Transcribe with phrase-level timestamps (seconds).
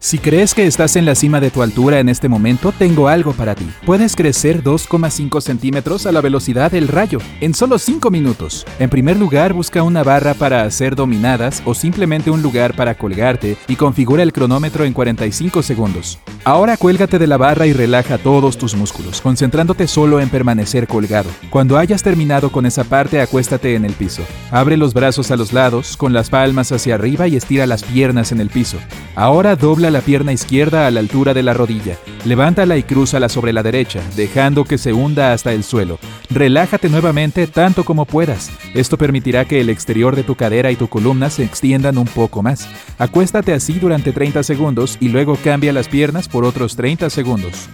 [0.00, 3.32] Si crees que estás en la cima de tu altura en este momento, tengo algo
[3.32, 3.68] para ti.
[3.84, 8.64] Puedes crecer 2,5 centímetros a la velocidad del rayo en solo 5 minutos.
[8.78, 13.56] En primer lugar, busca una barra para hacer dominadas o simplemente un lugar para colgarte
[13.66, 16.20] y configura el cronómetro en 45 segundos.
[16.44, 21.28] Ahora cuélgate de la barra y relaja todos tus músculos, concentrándote solo en permanecer colgado.
[21.50, 24.22] Cuando hayas terminado con esa parte, acuéstate en el piso.
[24.52, 28.30] Abre los brazos a los lados, con las palmas hacia arriba y estira las piernas
[28.30, 28.78] en el piso.
[29.16, 31.96] Ahora dobla la pierna izquierda a la altura de la rodilla.
[32.24, 35.98] Levántala y crúzala sobre la derecha, dejando que se hunda hasta el suelo.
[36.30, 38.50] Relájate nuevamente tanto como puedas.
[38.74, 42.42] Esto permitirá que el exterior de tu cadera y tu columna se extiendan un poco
[42.42, 42.68] más.
[42.98, 47.68] Acuéstate así durante 30 segundos y luego cambia las piernas por otros 30 segundos.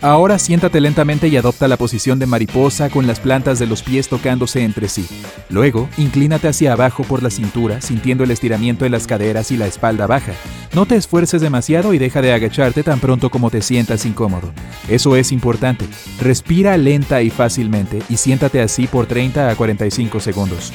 [0.00, 4.08] Ahora siéntate lentamente y adopta la posición de mariposa con las plantas de los pies
[4.08, 5.08] tocándose entre sí.
[5.50, 9.66] Luego, inclínate hacia abajo por la cintura, sintiendo el estiramiento de las caderas y la
[9.66, 10.34] espalda baja.
[10.72, 14.52] No te esfuerces demasiado y deja de agacharte tan pronto como te sientas incómodo.
[14.88, 15.84] Eso es importante.
[16.20, 20.72] Respira lenta y fácilmente y siéntate así por 30 a 45 segundos.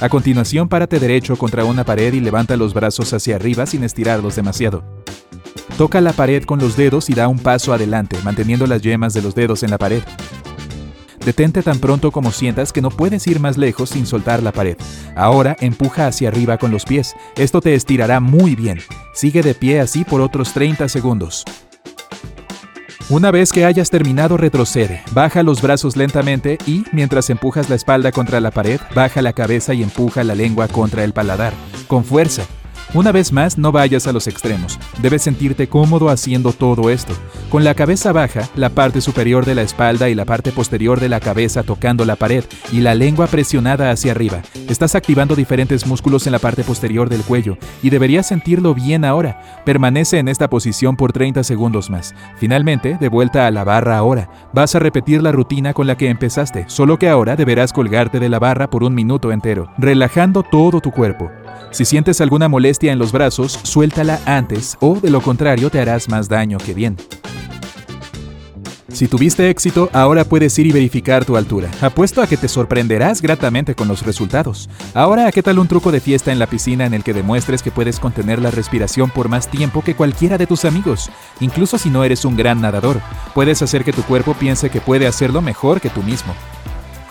[0.00, 4.34] A continuación, párate derecho contra una pared y levanta los brazos hacia arriba sin estirarlos
[4.34, 4.95] demasiado.
[5.76, 9.20] Toca la pared con los dedos y da un paso adelante, manteniendo las yemas de
[9.20, 10.02] los dedos en la pared.
[11.22, 14.78] Detente tan pronto como sientas que no puedes ir más lejos sin soltar la pared.
[15.14, 17.14] Ahora empuja hacia arriba con los pies.
[17.36, 18.78] Esto te estirará muy bien.
[19.12, 21.44] Sigue de pie así por otros 30 segundos.
[23.10, 28.12] Una vez que hayas terminado, retrocede, baja los brazos lentamente y, mientras empujas la espalda
[28.12, 31.52] contra la pared, baja la cabeza y empuja la lengua contra el paladar,
[31.86, 32.46] con fuerza.
[32.96, 34.78] Una vez más, no vayas a los extremos.
[35.02, 37.12] Debes sentirte cómodo haciendo todo esto.
[37.50, 41.10] Con la cabeza baja, la parte superior de la espalda y la parte posterior de
[41.10, 44.40] la cabeza tocando la pared y la lengua presionada hacia arriba.
[44.70, 49.62] Estás activando diferentes músculos en la parte posterior del cuello y deberías sentirlo bien ahora.
[49.66, 52.14] Permanece en esta posición por 30 segundos más.
[52.38, 54.30] Finalmente, de vuelta a la barra ahora.
[54.54, 58.30] Vas a repetir la rutina con la que empezaste, solo que ahora deberás colgarte de
[58.30, 61.30] la barra por un minuto entero, relajando todo tu cuerpo.
[61.70, 66.08] Si sientes alguna molestia en los brazos, suéltala antes o de lo contrario te harás
[66.08, 66.96] más daño que bien.
[68.96, 71.68] Si tuviste éxito, ahora puedes ir y verificar tu altura.
[71.82, 74.70] Apuesto a que te sorprenderás gratamente con los resultados.
[74.94, 77.70] Ahora, ¿qué tal un truco de fiesta en la piscina en el que demuestres que
[77.70, 81.10] puedes contener la respiración por más tiempo que cualquiera de tus amigos?
[81.40, 83.02] Incluso si no eres un gran nadador,
[83.34, 86.32] puedes hacer que tu cuerpo piense que puede hacerlo mejor que tú mismo.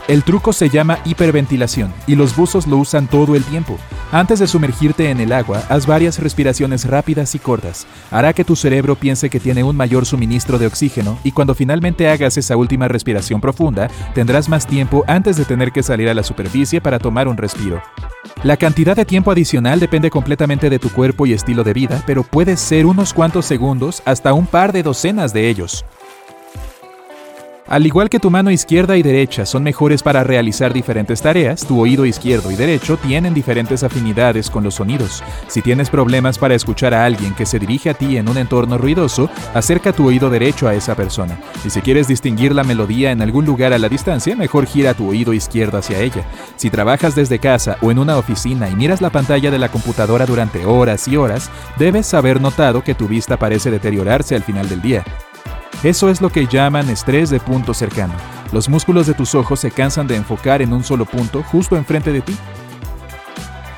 [0.08, 3.80] El truco se llama hiperventilación y los buzos lo usan todo el tiempo.
[4.12, 7.88] Antes de sumergirte en el agua, haz varias respiraciones rápidas y cortas.
[8.12, 12.08] Hará que tu cerebro piense que tiene un mayor suministro de oxígeno y cuando finalmente
[12.08, 16.22] hagas esa última respiración profunda, tendrás más tiempo antes de tener que salir a la
[16.22, 17.82] superficie para tomar un respiro.
[18.44, 22.22] La cantidad de tiempo adicional depende completamente de tu cuerpo y estilo de vida, pero
[22.22, 25.84] puede ser unos cuantos segundos hasta un par de docenas de ellos.
[27.68, 31.82] Al igual que tu mano izquierda y derecha son mejores para realizar diferentes tareas, tu
[31.82, 35.24] oído izquierdo y derecho tienen diferentes afinidades con los sonidos.
[35.48, 38.78] Si tienes problemas para escuchar a alguien que se dirige a ti en un entorno
[38.78, 41.40] ruidoso, acerca tu oído derecho a esa persona.
[41.66, 45.10] Y si quieres distinguir la melodía en algún lugar a la distancia, mejor gira tu
[45.10, 46.24] oído izquierdo hacia ella.
[46.58, 50.28] Si trabajas desde casa o en una oficina y miras la pantalla de la computadora
[50.28, 51.50] durante horas y horas,
[51.80, 55.04] debes haber notado que tu vista parece deteriorarse al final del día.
[55.84, 58.14] Eso es lo que llaman estrés de punto cercano.
[58.52, 62.12] Los músculos de tus ojos se cansan de enfocar en un solo punto justo enfrente
[62.12, 62.36] de ti.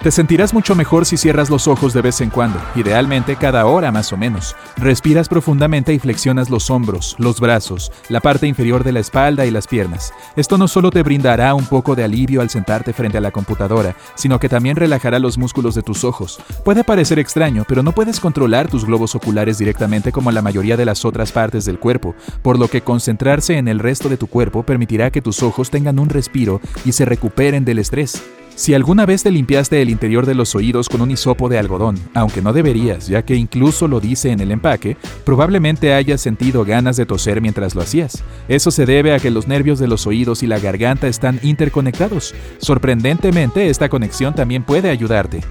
[0.03, 3.91] Te sentirás mucho mejor si cierras los ojos de vez en cuando, idealmente cada hora
[3.91, 4.55] más o menos.
[4.77, 9.51] Respiras profundamente y flexionas los hombros, los brazos, la parte inferior de la espalda y
[9.51, 10.13] las piernas.
[10.35, 13.95] Esto no solo te brindará un poco de alivio al sentarte frente a la computadora,
[14.13, 16.39] sino que también relajará los músculos de tus ojos.
[16.63, 20.85] Puede parecer extraño, pero no puedes controlar tus globos oculares directamente como la mayoría de
[20.85, 22.13] las otras partes del cuerpo,
[22.43, 25.97] por lo que concentrarse en el resto de tu cuerpo permitirá que tus ojos tengan
[25.97, 28.21] un respiro y se recuperen del estrés.
[28.57, 31.95] Si alguna vez te limpiaste el interior de los oídos con un hisopo de algodón,
[32.15, 36.97] aunque no deberías, ya que incluso lo dice en el empaque, probablemente hayas sentido ganas
[36.97, 38.23] de toser mientras lo hacías.
[38.47, 42.33] Eso se debe a que los nervios de los oídos y la garganta están interconectados.
[42.57, 45.41] Sorprendentemente, esta conexión también puede ayudarte.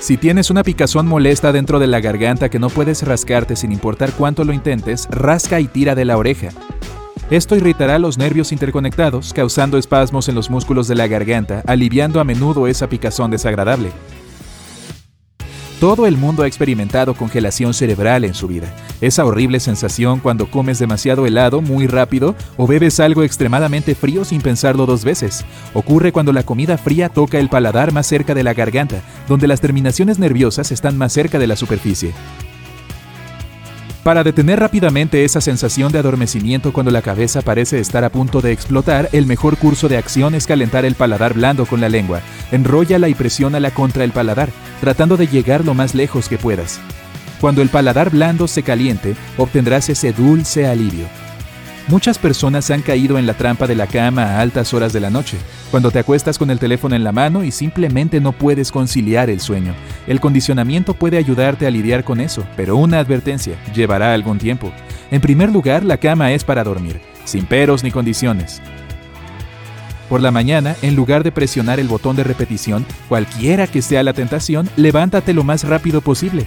[0.00, 4.12] Si tienes una picazón molesta dentro de la garganta que no puedes rascarte sin importar
[4.12, 6.48] cuánto lo intentes, rasca y tira de la oreja.
[7.30, 12.24] Esto irritará los nervios interconectados, causando espasmos en los músculos de la garganta, aliviando a
[12.24, 13.92] menudo esa picazón desagradable.
[15.80, 18.74] Todo el mundo ha experimentado congelación cerebral en su vida.
[19.00, 24.40] Esa horrible sensación cuando comes demasiado helado muy rápido o bebes algo extremadamente frío sin
[24.40, 25.44] pensarlo dos veces.
[25.72, 29.60] Ocurre cuando la comida fría toca el paladar más cerca de la garganta, donde las
[29.60, 32.12] terminaciones nerviosas están más cerca de la superficie.
[34.04, 38.52] Para detener rápidamente esa sensación de adormecimiento cuando la cabeza parece estar a punto de
[38.52, 42.20] explotar, el mejor curso de acción es calentar el paladar blando con la lengua.
[42.52, 44.50] Enróllala y presiónala contra el paladar,
[44.82, 46.80] tratando de llegar lo más lejos que puedas.
[47.40, 51.06] Cuando el paladar blando se caliente, obtendrás ese dulce alivio.
[51.86, 55.10] Muchas personas han caído en la trampa de la cama a altas horas de la
[55.10, 55.36] noche,
[55.70, 59.38] cuando te acuestas con el teléfono en la mano y simplemente no puedes conciliar el
[59.38, 59.74] sueño.
[60.06, 64.72] El condicionamiento puede ayudarte a lidiar con eso, pero una advertencia, llevará algún tiempo.
[65.10, 68.62] En primer lugar, la cama es para dormir, sin peros ni condiciones.
[70.08, 74.14] Por la mañana, en lugar de presionar el botón de repetición, cualquiera que sea la
[74.14, 76.46] tentación, levántate lo más rápido posible.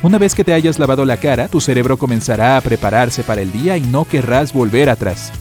[0.00, 3.50] Una vez que te hayas lavado la cara, tu cerebro comenzará a prepararse para el
[3.50, 5.32] día y no querrás volver atrás.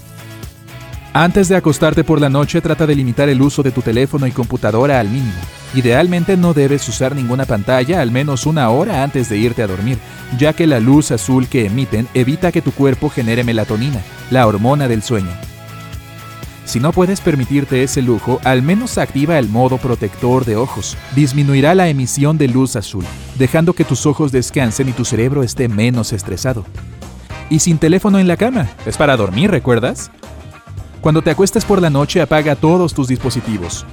[1.13, 4.31] Antes de acostarte por la noche, trata de limitar el uso de tu teléfono y
[4.31, 5.39] computadora al mínimo.
[5.75, 9.99] Idealmente no debes usar ninguna pantalla al menos una hora antes de irte a dormir,
[10.39, 14.01] ya que la luz azul que emiten evita que tu cuerpo genere melatonina,
[14.31, 15.31] la hormona del sueño.
[16.67, 20.97] Si no puedes permitirte ese lujo, al menos activa el modo protector de ojos.
[21.15, 23.05] Disminuirá la emisión de luz azul,
[23.39, 26.65] dejando que tus ojos descansen y tu cerebro esté menos estresado.
[27.49, 28.67] Y sin teléfono en la cama.
[28.85, 30.11] Es para dormir, ¿recuerdas?
[30.99, 33.85] Cuando te acuestes por la noche apaga todos tus dispositivos.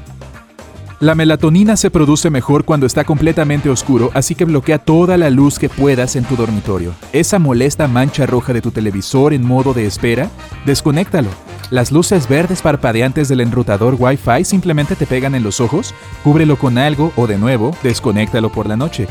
[0.98, 5.60] La melatonina se produce mejor cuando está completamente oscuro, así que bloquea toda la luz
[5.60, 6.92] que puedas en tu dormitorio.
[7.12, 10.28] Esa molesta mancha roja de tu televisor en modo de espera,
[10.66, 11.30] desconéctalo
[11.70, 16.78] las luces verdes parpadeantes del enrutador Wi-Fi simplemente te pegan en los ojos, cúbrelo con
[16.78, 19.06] algo o de nuevo, desconéctalo por la noche.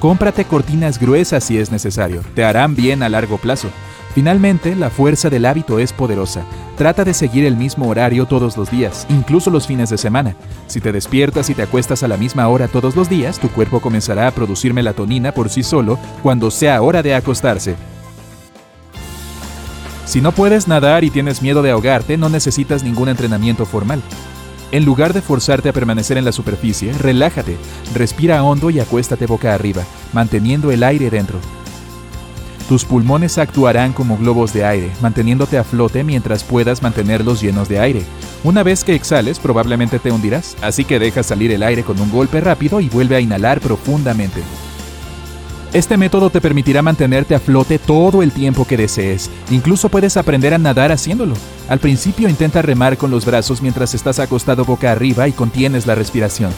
[0.00, 3.68] Cómprate cortinas gruesas si es necesario, te harán bien a largo plazo.
[4.14, 6.44] Finalmente, la fuerza del hábito es poderosa.
[6.76, 10.36] Trata de seguir el mismo horario todos los días, incluso los fines de semana.
[10.68, 13.80] Si te despiertas y te acuestas a la misma hora todos los días, tu cuerpo
[13.80, 17.74] comenzará a producir melatonina por sí solo cuando sea hora de acostarse.
[20.04, 24.02] Si no puedes nadar y tienes miedo de ahogarte, no necesitas ningún entrenamiento formal.
[24.70, 27.56] En lugar de forzarte a permanecer en la superficie, relájate,
[27.94, 31.38] respira hondo y acuéstate boca arriba, manteniendo el aire dentro.
[32.68, 37.78] Tus pulmones actuarán como globos de aire, manteniéndote a flote mientras puedas mantenerlos llenos de
[37.78, 38.02] aire.
[38.42, 42.10] Una vez que exhales, probablemente te hundirás, así que deja salir el aire con un
[42.10, 44.42] golpe rápido y vuelve a inhalar profundamente.
[45.74, 49.28] Este método te permitirá mantenerte a flote todo el tiempo que desees.
[49.50, 51.34] Incluso puedes aprender a nadar haciéndolo.
[51.68, 55.96] Al principio intenta remar con los brazos mientras estás acostado boca arriba y contienes la
[55.96, 56.52] respiración.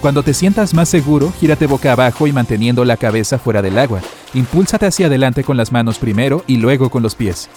[0.00, 4.00] Cuando te sientas más seguro, gírate boca abajo y manteniendo la cabeza fuera del agua.
[4.34, 7.48] Impúlsate hacia adelante con las manos primero y luego con los pies.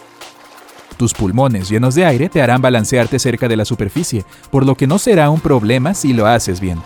[0.98, 4.86] Tus pulmones llenos de aire te harán balancearte cerca de la superficie, por lo que
[4.86, 6.78] no será un problema si lo haces bien.